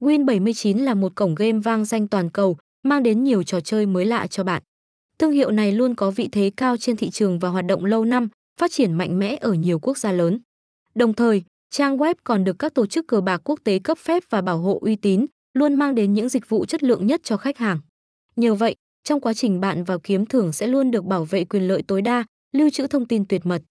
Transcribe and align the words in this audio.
Win79 0.00 0.84
là 0.84 0.94
một 0.94 1.12
cổng 1.14 1.34
game 1.34 1.58
vang 1.58 1.84
danh 1.84 2.08
toàn 2.08 2.30
cầu, 2.30 2.56
mang 2.82 3.02
đến 3.02 3.24
nhiều 3.24 3.42
trò 3.42 3.60
chơi 3.60 3.86
mới 3.86 4.06
lạ 4.06 4.26
cho 4.26 4.44
bạn. 4.44 4.62
Thương 5.18 5.32
hiệu 5.32 5.50
này 5.50 5.72
luôn 5.72 5.94
có 5.94 6.10
vị 6.10 6.28
thế 6.32 6.50
cao 6.56 6.76
trên 6.76 6.96
thị 6.96 7.10
trường 7.10 7.38
và 7.38 7.48
hoạt 7.48 7.66
động 7.66 7.84
lâu 7.84 8.04
năm, 8.04 8.28
phát 8.60 8.72
triển 8.72 8.92
mạnh 8.92 9.18
mẽ 9.18 9.36
ở 9.40 9.52
nhiều 9.52 9.78
quốc 9.78 9.98
gia 9.98 10.12
lớn. 10.12 10.40
Đồng 10.94 11.14
thời, 11.14 11.42
trang 11.70 11.96
web 11.96 12.14
còn 12.24 12.44
được 12.44 12.58
các 12.58 12.74
tổ 12.74 12.86
chức 12.86 13.06
cờ 13.08 13.20
bạc 13.20 13.40
quốc 13.44 13.60
tế 13.64 13.78
cấp 13.78 13.98
phép 13.98 14.22
và 14.30 14.40
bảo 14.40 14.58
hộ 14.58 14.78
uy 14.82 14.96
tín, 14.96 15.26
luôn 15.54 15.74
mang 15.74 15.94
đến 15.94 16.14
những 16.14 16.28
dịch 16.28 16.48
vụ 16.48 16.64
chất 16.66 16.82
lượng 16.82 17.06
nhất 17.06 17.20
cho 17.24 17.36
khách 17.36 17.58
hàng. 17.58 17.78
Nhờ 18.36 18.54
vậy, 18.54 18.76
trong 19.04 19.20
quá 19.20 19.34
trình 19.34 19.60
bạn 19.60 19.84
vào 19.84 19.98
kiếm 19.98 20.26
thưởng 20.26 20.52
sẽ 20.52 20.66
luôn 20.66 20.90
được 20.90 21.04
bảo 21.04 21.24
vệ 21.24 21.44
quyền 21.44 21.68
lợi 21.68 21.82
tối 21.82 22.02
đa, 22.02 22.24
lưu 22.52 22.70
trữ 22.70 22.86
thông 22.86 23.06
tin 23.06 23.24
tuyệt 23.24 23.46
mật. 23.46 23.62